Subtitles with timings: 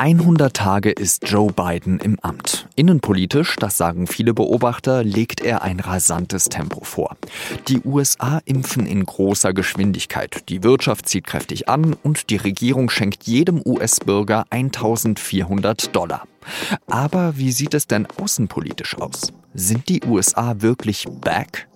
[0.00, 2.66] 100 Tage ist Joe Biden im Amt.
[2.74, 7.18] Innenpolitisch, das sagen viele Beobachter, legt er ein rasantes Tempo vor.
[7.68, 13.24] Die USA impfen in großer Geschwindigkeit, die Wirtschaft zieht kräftig an und die Regierung schenkt
[13.24, 16.26] jedem US-Bürger 1400 Dollar.
[16.86, 19.34] Aber wie sieht es denn außenpolitisch aus?
[19.52, 21.68] Sind die USA wirklich back?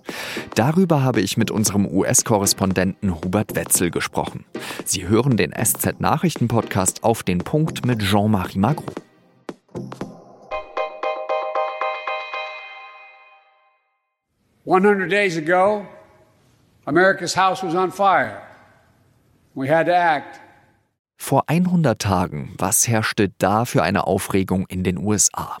[0.55, 4.45] Darüber habe ich mit unserem US-Korrespondenten Hubert Wetzel gesprochen.
[4.85, 8.85] Sie hören den SZ-Nachrichten-Podcast auf den Punkt mit Jean-Marie Magro.
[14.65, 15.85] One days ago,
[16.85, 18.41] America's house was on fire.
[19.53, 20.39] We had to act.
[21.17, 25.57] Vor 100 Tagen, was herrschte da für eine Aufregung in den USA?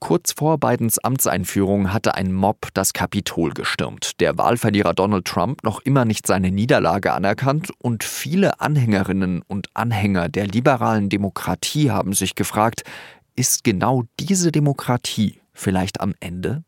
[0.00, 5.80] Kurz vor Bidens Amtseinführung hatte ein Mob das Kapitol gestürmt, der Wahlverlierer Donald Trump noch
[5.80, 12.34] immer nicht seine Niederlage anerkannt und viele Anhängerinnen und Anhänger der liberalen Demokratie haben sich
[12.34, 12.84] gefragt,
[13.36, 16.64] ist genau diese Demokratie vielleicht am Ende?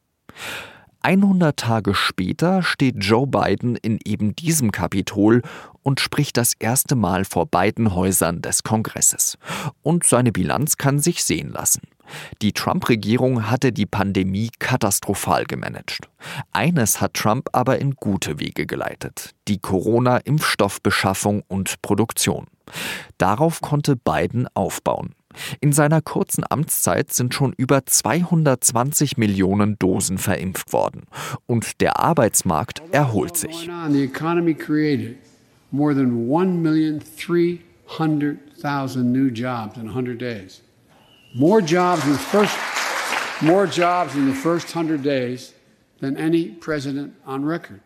[1.02, 5.42] 100 Tage später steht Joe Biden in eben diesem Kapitol
[5.82, 9.38] und spricht das erste Mal vor beiden Häusern des Kongresses.
[9.82, 11.82] Und seine Bilanz kann sich sehen lassen.
[12.42, 16.08] Die Trump-Regierung hatte die Pandemie katastrophal gemanagt.
[16.52, 22.46] Eines hat Trump aber in gute Wege geleitet, die Corona-Impfstoffbeschaffung und Produktion.
[23.16, 25.14] Darauf konnte Biden aufbauen.
[25.60, 31.02] In seiner kurzen Amtszeit sind schon über 220 Millionen Dosen verimpft worden.
[31.46, 33.68] Und der Arbeitsmarkt erholt sich.
[35.72, 40.62] More than 1,300,000 new jobs in 100 days.
[41.32, 42.56] More jobs in the first,
[43.40, 45.54] more jobs in the first 100 days
[46.00, 47.78] than any president on record.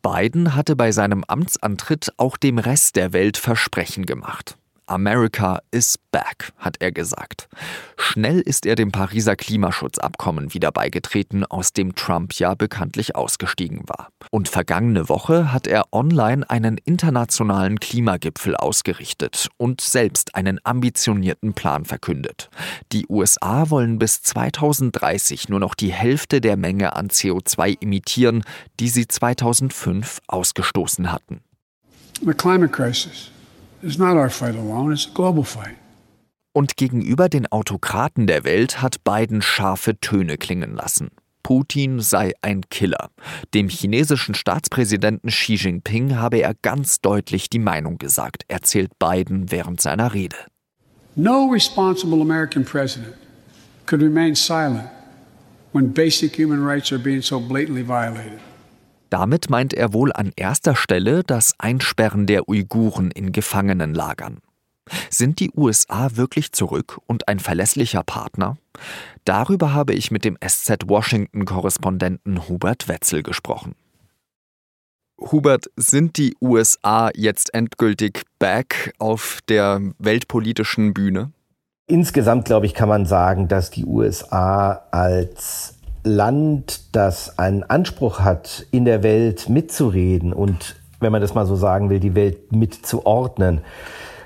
[0.00, 4.56] Biden hatte bei seinem Amtsantritt auch dem Rest der Welt Versprechen gemacht.
[4.86, 7.48] America is back, hat er gesagt.
[7.96, 14.08] Schnell ist er dem Pariser Klimaschutzabkommen wieder beigetreten, aus dem Trump ja bekanntlich ausgestiegen war.
[14.30, 21.84] Und vergangene Woche hat er online einen internationalen Klimagipfel ausgerichtet und selbst einen ambitionierten Plan
[21.84, 22.50] verkündet.
[22.92, 28.44] Die USA wollen bis 2030 nur noch die Hälfte der Menge an CO2 emittieren,
[28.80, 31.40] die sie 2005 ausgestoßen hatten.
[32.24, 33.30] The climate crisis
[33.84, 35.76] It's not our fight alone, it's a global fight.
[36.54, 41.10] Und gegenüber den Autokraten der Welt hat Biden scharfe Töne klingen lassen.
[41.42, 43.10] Putin sei ein Killer.
[43.52, 49.82] Dem chinesischen Staatspräsidenten Xi Jinping habe er ganz deutlich die Meinung gesagt, erzählt Biden während
[49.82, 50.36] seiner Rede.
[51.14, 53.14] No responsible American president
[53.84, 54.88] could remain silent
[55.72, 58.40] when basic human rights are being so blatantly violated.
[59.10, 64.38] Damit meint er wohl an erster Stelle das Einsperren der Uiguren in Gefangenenlagern.
[65.10, 68.56] Sind die USA wirklich zurück und ein verlässlicher Partner?
[69.24, 73.74] Darüber habe ich mit dem SZ Washington-Korrespondenten Hubert Wetzel gesprochen.
[75.18, 81.32] Hubert, sind die USA jetzt endgültig back auf der weltpolitischen Bühne?
[81.86, 85.73] Insgesamt, glaube ich, kann man sagen, dass die USA als
[86.04, 91.56] Land, das einen Anspruch hat, in der Welt mitzureden und, wenn man das mal so
[91.56, 93.62] sagen will, die Welt mitzuordnen,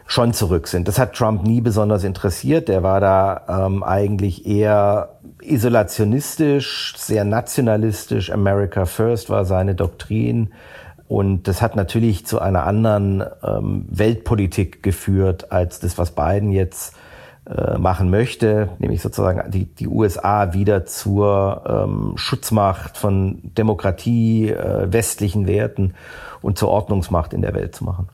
[0.06, 0.88] schon zurück sind.
[0.88, 2.68] Das hat Trump nie besonders interessiert.
[2.68, 8.32] Der war da ähm, eigentlich eher isolationistisch, sehr nationalistisch.
[8.32, 10.50] America First war seine Doktrin.
[11.08, 16.94] Und das hat natürlich zu einer anderen ähm, Weltpolitik geführt als das, was Biden jetzt
[17.48, 24.92] äh, machen möchte, nämlich sozusagen die, die USA wieder zur ähm, Schutzmacht von Demokratie, äh,
[24.92, 25.94] westlichen Werten
[26.42, 28.10] und zur Ordnungsmacht in der Welt zu machen.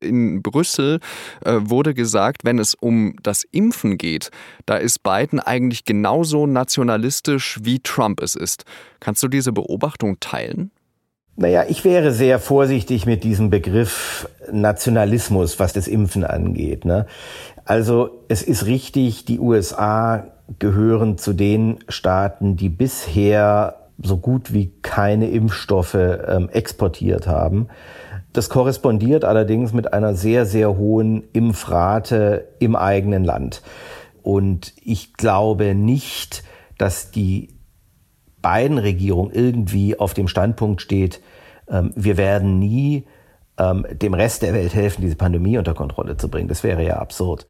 [0.00, 1.00] In Brüssel
[1.42, 4.30] äh, wurde gesagt, wenn es um das Impfen geht,
[4.66, 8.64] da ist Biden eigentlich genauso nationalistisch, wie Trump es ist.
[9.00, 10.70] Kannst du diese Beobachtung teilen?
[11.38, 16.86] Naja, ich wäre sehr vorsichtig mit diesem Begriff Nationalismus, was das Impfen angeht.
[16.86, 17.06] Ne?
[17.66, 20.28] Also es ist richtig, die USA
[20.58, 27.68] gehören zu den Staaten, die bisher so gut wie keine Impfstoffe ähm, exportiert haben.
[28.32, 33.62] Das korrespondiert allerdings mit einer sehr, sehr hohen Impfrate im eigenen Land.
[34.22, 36.44] Und ich glaube nicht,
[36.78, 37.55] dass die
[38.46, 41.20] beiden Regierung irgendwie auf dem Standpunkt steht,
[41.68, 43.04] ähm, wir werden nie
[43.58, 46.46] ähm, dem Rest der Welt helfen, diese Pandemie unter Kontrolle zu bringen.
[46.46, 47.48] Das wäre ja absurd.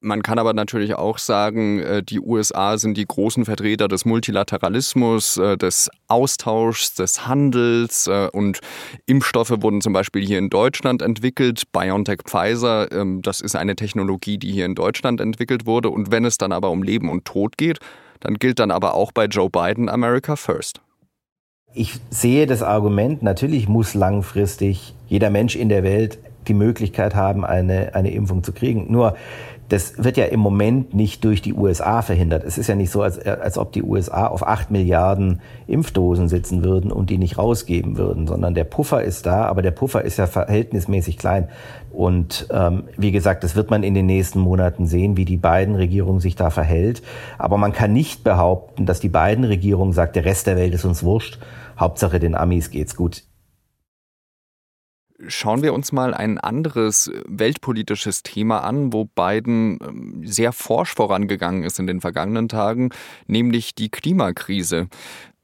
[0.00, 5.36] Man kann aber natürlich auch sagen, äh, die USA sind die großen Vertreter des Multilateralismus,
[5.36, 8.60] äh, des Austauschs, des Handels äh, und
[9.06, 11.64] Impfstoffe wurden zum Beispiel hier in Deutschland entwickelt.
[11.72, 15.90] BioNTech Pfizer, ähm, das ist eine Technologie, die hier in Deutschland entwickelt wurde.
[15.90, 17.80] Und wenn es dann aber um Leben und Tod geht,
[18.20, 20.80] dann gilt dann aber auch bei Joe Biden America First.
[21.74, 26.18] Ich sehe das Argument, natürlich muss langfristig jeder Mensch in der Welt
[26.48, 28.90] die Möglichkeit haben, eine, eine Impfung zu kriegen.
[28.90, 29.16] Nur
[29.68, 32.44] das wird ja im Moment nicht durch die USA verhindert.
[32.44, 36.64] Es ist ja nicht so, als, als ob die USA auf acht Milliarden Impfdosen sitzen
[36.64, 40.18] würden und die nicht rausgeben würden, sondern der Puffer ist da, aber der Puffer ist
[40.18, 41.48] ja verhältnismäßig klein.
[41.92, 45.74] Und ähm, wie gesagt, das wird man in den nächsten Monaten sehen, wie die beiden
[45.74, 47.02] Regierungen sich da verhält.
[47.38, 50.84] Aber man kann nicht behaupten, dass die beiden Regierungen sagt, der Rest der Welt ist
[50.84, 51.38] uns wurscht.
[51.78, 53.24] Hauptsache den Amis geht's gut.
[55.28, 61.62] Schauen wir uns mal ein anderes weltpolitisches Thema an, wo Biden ähm, sehr forsch vorangegangen
[61.62, 62.90] ist in den vergangenen Tagen,
[63.26, 64.88] nämlich die Klimakrise.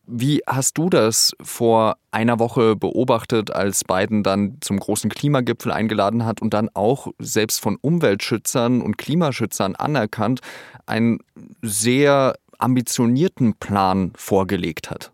[0.07, 6.25] Wie hast du das vor einer Woche beobachtet, als Biden dann zum großen Klimagipfel eingeladen
[6.25, 10.41] hat und dann auch selbst von Umweltschützern und Klimaschützern anerkannt,
[10.87, 11.21] einen
[11.63, 15.13] sehr ambitionierten Plan vorgelegt hat?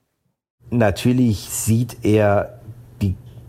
[0.70, 2.57] Natürlich sieht er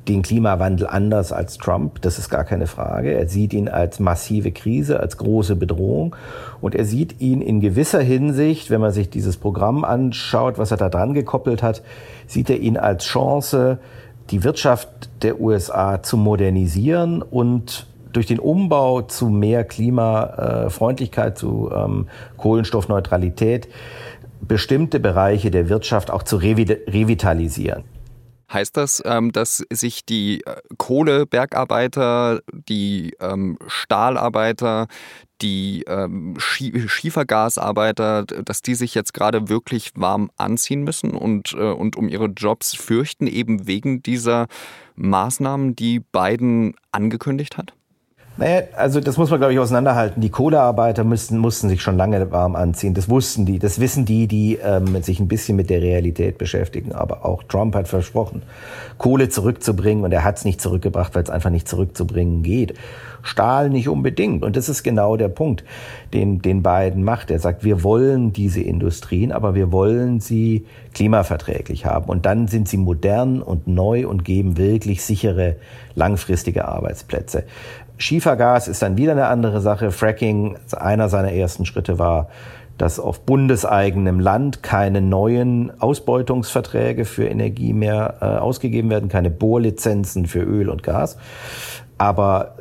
[0.08, 3.14] den Klimawandel anders als Trump, das ist gar keine Frage.
[3.14, 6.16] Er sieht ihn als massive Krise, als große Bedrohung
[6.62, 10.78] und er sieht ihn in gewisser Hinsicht, wenn man sich dieses Programm anschaut, was er
[10.78, 11.84] da dran gekoppelt hat,
[12.28, 13.80] sieht er ihn als Chance,
[14.32, 22.08] die Wirtschaft der USA zu modernisieren und durch den Umbau zu mehr Klimafreundlichkeit, zu ähm,
[22.38, 23.68] Kohlenstoffneutralität
[24.42, 27.84] bestimmte Bereiche der Wirtschaft auch zu revitalisieren.
[28.52, 34.88] Heißt das, ähm, dass sich die äh, Kohlebergarbeiter, die ähm, Stahlarbeiter,
[35.42, 41.96] die ähm, Schiefergasarbeiter, dass die sich jetzt gerade wirklich warm anziehen müssen und, äh, und
[41.96, 44.48] um ihre Jobs fürchten, eben wegen dieser
[44.96, 47.74] Maßnahmen, die Biden angekündigt hat?
[48.40, 50.22] Naja, also das muss man, glaube ich, auseinanderhalten.
[50.22, 52.94] Die Kohlearbeiter müssten, mussten sich schon lange warm anziehen.
[52.94, 53.60] Das wussten die.
[53.60, 56.94] Das wissen die, die ähm, sich ein bisschen mit der Realität beschäftigen.
[56.94, 58.44] Aber auch Trump hat versprochen,
[58.98, 60.06] Kohle zurückzubringen.
[60.06, 62.76] Und er hat es nicht zurückgebracht, weil es einfach nicht zurückzubringen geht.
[63.22, 64.44] Stahl nicht unbedingt.
[64.44, 65.64] Und das ist genau der Punkt,
[66.14, 67.32] den, den Biden macht.
[67.32, 72.10] Er sagt, wir wollen diese Industrien, aber wir wollen sie klimaverträglich haben.
[72.10, 75.56] Und dann sind sie modern und neu und geben wirklich sichere,
[75.96, 77.44] langfristige Arbeitsplätze.
[77.98, 79.92] Schiefergas ist dann wieder eine andere Sache.
[79.92, 82.30] Fracking, einer seiner ersten Schritte war,
[82.80, 90.28] dass auf bundeseigenem Land keine neuen Ausbeutungsverträge für Energie mehr äh, ausgegeben werden, keine Bohrlizenzen
[90.28, 91.18] für Öl und Gas.
[91.98, 92.56] Aber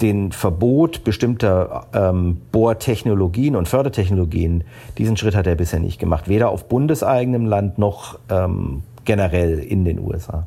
[0.00, 4.64] den Verbot bestimmter ähm, Bohrtechnologien und Fördertechnologien,
[4.96, 9.84] diesen Schritt hat er bisher nicht gemacht, weder auf bundeseigenem Land noch ähm, generell in
[9.84, 10.46] den USA.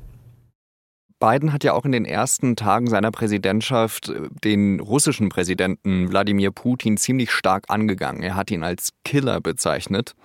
[1.21, 6.51] Biden hat ja auch in den ersten Tagen seiner Präsidentschaft äh, den russischen Präsidenten Wladimir
[6.51, 8.23] Putin ziemlich stark angegangen.
[8.23, 10.15] Er hat ihn als Killer bezeichnet.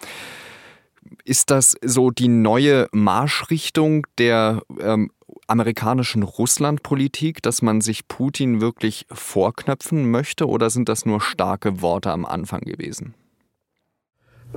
[1.25, 5.11] Ist das so die neue Marschrichtung der ähm,
[5.46, 12.10] amerikanischen Russlandpolitik, dass man sich Putin wirklich vorknöpfen möchte oder sind das nur starke Worte
[12.10, 13.14] am Anfang gewesen?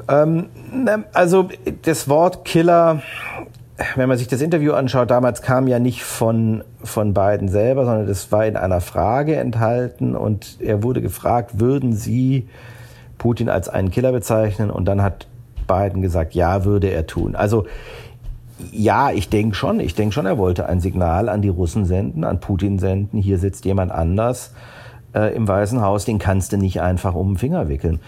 [0.08, 0.50] Ähm,
[1.14, 1.50] also
[1.84, 3.02] das Wort Killer
[3.96, 8.08] wenn man sich das Interview anschaut, damals kam ja nicht von, von Biden selber, sondern
[8.08, 12.50] das war in einer Frage enthalten und er wurde gefragt, würden Sie
[13.18, 14.70] Putin als einen Killer bezeichnen?
[14.70, 15.28] Und dann hat
[15.68, 17.36] Biden gesagt, ja, würde er tun.
[17.36, 17.68] Also
[18.72, 22.24] ja, ich denke schon, ich denke schon, er wollte ein Signal an die Russen senden,
[22.24, 24.54] an Putin senden, hier sitzt jemand anders
[25.14, 28.00] äh, im Weißen Haus, den kannst du nicht einfach um den Finger wickeln.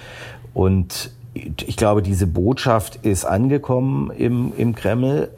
[0.54, 5.30] Und ich glaube, diese Botschaft ist angekommen im, im Kreml.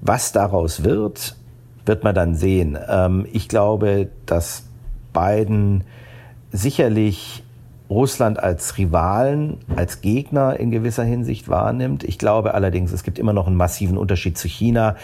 [0.00, 1.36] Was daraus wird,
[1.84, 2.78] wird man dann sehen.
[2.88, 4.64] Ähm, ich glaube, dass
[5.12, 5.84] Biden
[6.50, 7.43] sicherlich
[7.90, 12.02] Russland als Rivalen, als Gegner in gewisser Hinsicht wahrnimmt.
[12.04, 14.96] Ich glaube allerdings, es gibt immer noch einen massiven Unterschied zu China.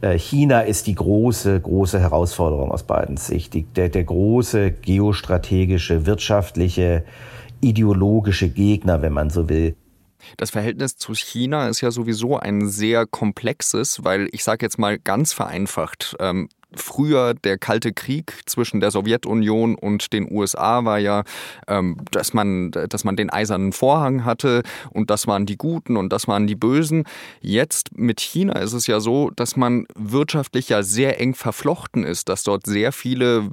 [0.00, 3.54] Äh, China ist die große, große Herausforderung aus Bidens Sicht.
[3.76, 7.04] der, der große geostrategische, wirtschaftliche,
[7.60, 9.76] ideologische Gegner, wenn man so will.
[10.38, 14.98] Das Verhältnis zu China ist ja sowieso ein sehr komplexes, weil ich sage jetzt mal
[14.98, 21.24] ganz vereinfacht, ähm, früher der Kalte Krieg zwischen der Sowjetunion und den USA war ja,
[21.68, 26.12] ähm, dass, man, dass man den eisernen Vorhang hatte und das waren die Guten und
[26.12, 27.04] das waren die Bösen.
[27.40, 32.28] Jetzt mit China ist es ja so, dass man wirtschaftlich ja sehr eng verflochten ist,
[32.28, 33.50] dass dort sehr viele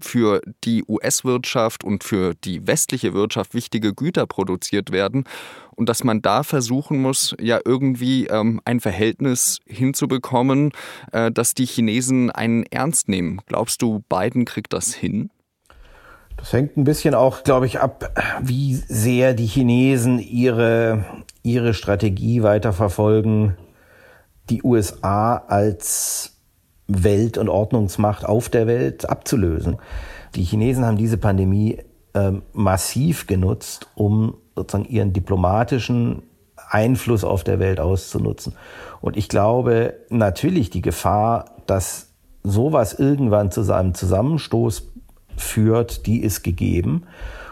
[0.00, 5.24] für die US-Wirtschaft und für die westliche Wirtschaft wichtige Güter produziert werden
[5.80, 10.72] und dass man da versuchen muss, ja irgendwie ähm, ein Verhältnis hinzubekommen,
[11.10, 13.40] äh, dass die Chinesen einen ernst nehmen.
[13.46, 15.30] Glaubst du, Biden kriegt das hin?
[16.36, 21.06] Das hängt ein bisschen auch, glaube ich, ab, wie sehr die Chinesen ihre,
[21.42, 23.56] ihre Strategie weiterverfolgen,
[24.50, 26.36] die USA als
[26.88, 29.78] Welt- und Ordnungsmacht auf der Welt abzulösen.
[30.34, 31.78] Die Chinesen haben diese Pandemie
[32.14, 36.22] äh, massiv genutzt, um sozusagen ihren diplomatischen
[36.68, 38.54] Einfluss auf der Welt auszunutzen.
[39.00, 42.08] Und ich glaube natürlich die Gefahr, dass
[42.42, 44.88] sowas irgendwann zu seinem Zusammenstoß
[45.36, 47.04] führt, die ist gegeben.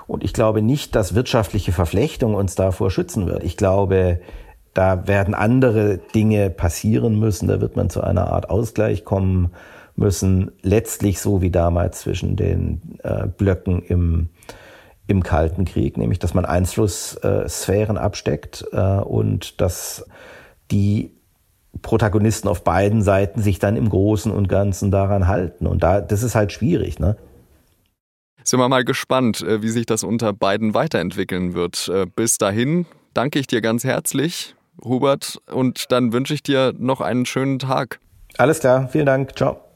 [0.07, 3.45] Und ich glaube nicht, dass wirtschaftliche Verflechtung uns davor schützen wird.
[3.45, 4.21] Ich glaube,
[4.73, 7.49] da werden andere Dinge passieren müssen.
[7.49, 9.50] Da wird man zu einer Art Ausgleich kommen
[9.99, 10.52] müssen.
[10.62, 14.28] Letztlich so wie damals zwischen den äh, Blöcken im,
[15.07, 20.07] im Kalten Krieg, nämlich dass man Einflusssphären äh, absteckt äh, und dass
[20.71, 21.12] die
[21.83, 25.67] Protagonisten auf beiden Seiten sich dann im Großen und Ganzen daran halten.
[25.67, 27.17] Und da, das ist halt schwierig, ne?
[28.45, 31.88] Sind wir mal gespannt, äh, wie sich das unter beiden weiterentwickeln wird.
[31.88, 37.00] Äh, bis dahin danke ich dir ganz herzlich, Hubert, und dann wünsche ich dir noch
[37.00, 38.00] einen schönen Tag.
[38.38, 39.37] Alles klar, vielen Dank.
[39.37, 39.68] Ciao.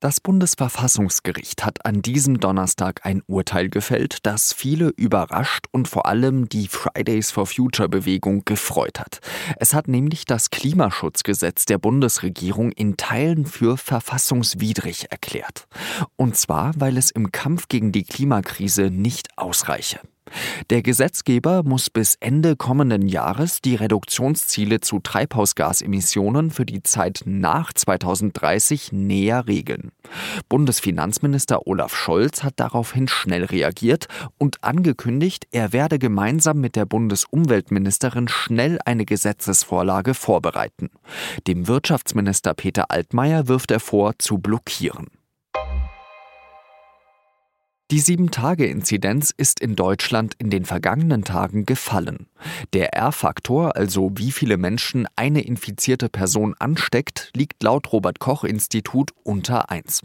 [0.00, 6.48] Das Bundesverfassungsgericht hat an diesem Donnerstag ein Urteil gefällt, das viele überrascht und vor allem
[6.48, 9.20] die Fridays for Future Bewegung gefreut hat.
[9.58, 15.68] Es hat nämlich das Klimaschutzgesetz der Bundesregierung in Teilen für verfassungswidrig erklärt.
[16.16, 20.00] Und zwar, weil es im Kampf gegen die Klimakrise nicht ausreiche.
[20.70, 27.72] Der Gesetzgeber muss bis Ende kommenden Jahres die Reduktionsziele zu Treibhausgasemissionen für die Zeit nach
[27.72, 29.92] 2030 näher regeln.
[30.48, 34.06] Bundesfinanzminister Olaf Scholz hat daraufhin schnell reagiert
[34.38, 40.90] und angekündigt, er werde gemeinsam mit der Bundesumweltministerin schnell eine Gesetzesvorlage vorbereiten.
[41.46, 45.08] Dem Wirtschaftsminister Peter Altmaier wirft er vor, zu blockieren.
[47.90, 52.28] Die 7-Tage-Inzidenz ist in Deutschland in den vergangenen Tagen gefallen.
[52.72, 59.10] Der R-Faktor, also wie viele Menschen eine infizierte Person ansteckt, liegt laut Robert Koch Institut
[59.24, 60.02] unter 1.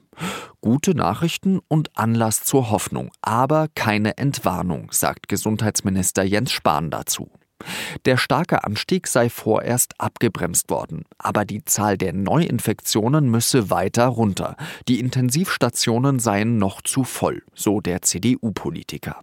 [0.62, 7.30] Gute Nachrichten und Anlass zur Hoffnung, aber keine Entwarnung, sagt Gesundheitsminister Jens Spahn dazu.
[8.06, 14.56] Der starke Anstieg sei vorerst abgebremst worden, aber die Zahl der Neuinfektionen müsse weiter runter.
[14.88, 19.22] Die Intensivstationen seien noch zu voll, so der CDU-Politiker.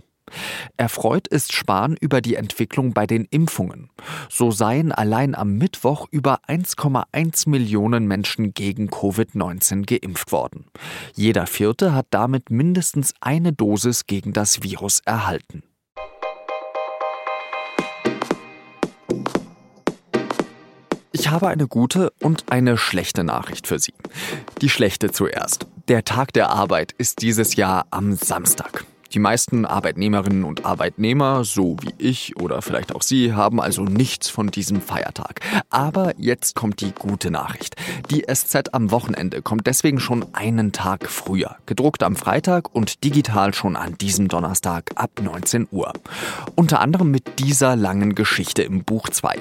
[0.77, 3.91] Erfreut ist Spahn über die Entwicklung bei den Impfungen.
[4.31, 10.67] So seien allein am Mittwoch über 1,1 Millionen Menschen gegen Covid-19 geimpft worden.
[11.15, 15.62] Jeder Vierte hat damit mindestens eine Dosis gegen das Virus erhalten.
[21.23, 23.95] Ich habe eine gute und eine schlechte Nachricht für Sie.
[24.61, 25.69] Die schlechte zuerst.
[25.87, 28.85] Der Tag der Arbeit ist dieses Jahr am Samstag.
[29.14, 34.31] Die meisten Arbeitnehmerinnen und Arbeitnehmer, so wie ich oder vielleicht auch Sie, haben also nichts
[34.31, 35.40] von diesem Feiertag.
[35.69, 37.76] Aber jetzt kommt die gute Nachricht.
[38.11, 41.57] Die SZ am Wochenende kommt deswegen schon einen Tag früher.
[41.66, 45.92] Gedruckt am Freitag und digital schon an diesem Donnerstag ab 19 Uhr.
[46.54, 49.37] Unter anderem mit dieser langen Geschichte im Buch 2.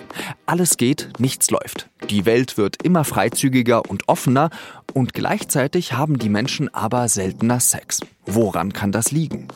[0.45, 1.89] Alles geht, nichts läuft.
[2.09, 4.49] Die Welt wird immer freizügiger und offener
[4.93, 8.01] und gleichzeitig haben die Menschen aber seltener Sex.
[8.25, 9.47] Woran kann das liegen?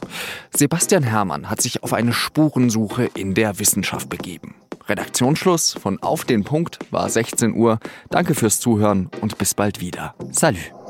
[0.55, 4.55] Sebastian Herrmann hat sich auf eine Spurensuche in der Wissenschaft begeben.
[4.87, 7.79] Redaktionsschluss von Auf den Punkt war 16 Uhr.
[8.09, 10.13] Danke fürs Zuhören und bis bald wieder.
[10.31, 10.84] Salut!